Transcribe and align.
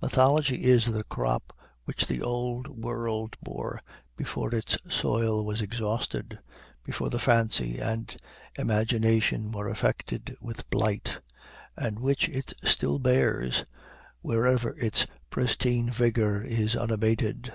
Mythology 0.00 0.62
is 0.62 0.86
the 0.92 1.02
crop 1.02 1.52
which 1.86 2.06
the 2.06 2.22
Old 2.22 2.68
World 2.68 3.36
bore 3.42 3.80
before 4.16 4.54
its 4.54 4.78
soil 4.88 5.44
was 5.44 5.60
exhausted, 5.60 6.38
before 6.84 7.10
the 7.10 7.18
fancy 7.18 7.80
and 7.80 8.16
imagination 8.54 9.50
were 9.50 9.66
affected 9.66 10.36
with 10.40 10.70
blight; 10.70 11.18
and 11.76 11.98
which 11.98 12.28
it 12.28 12.52
still 12.62 13.00
bears, 13.00 13.64
wherever 14.20 14.78
its 14.78 15.04
pristine 15.30 15.90
vigor 15.90 16.40
is 16.44 16.76
unabated. 16.76 17.52